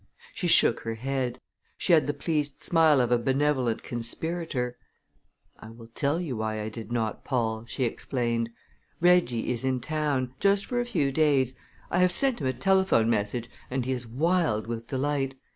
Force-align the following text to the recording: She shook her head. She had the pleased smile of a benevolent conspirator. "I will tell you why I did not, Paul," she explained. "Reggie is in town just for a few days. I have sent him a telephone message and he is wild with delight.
She 0.33 0.47
shook 0.47 0.79
her 0.79 0.95
head. 0.95 1.39
She 1.77 1.93
had 1.93 2.07
the 2.07 2.13
pleased 2.15 2.63
smile 2.63 2.99
of 2.99 3.11
a 3.11 3.19
benevolent 3.19 3.83
conspirator. 3.83 4.75
"I 5.59 5.69
will 5.69 5.89
tell 5.93 6.19
you 6.19 6.37
why 6.37 6.59
I 6.59 6.69
did 6.69 6.91
not, 6.91 7.23
Paul," 7.23 7.65
she 7.67 7.83
explained. 7.83 8.49
"Reggie 8.99 9.51
is 9.51 9.63
in 9.63 9.79
town 9.79 10.33
just 10.39 10.65
for 10.65 10.79
a 10.79 10.87
few 10.87 11.11
days. 11.11 11.53
I 11.91 11.99
have 11.99 12.11
sent 12.11 12.41
him 12.41 12.47
a 12.47 12.53
telephone 12.53 13.11
message 13.11 13.47
and 13.69 13.85
he 13.85 13.91
is 13.91 14.07
wild 14.07 14.65
with 14.65 14.87
delight. 14.87 15.35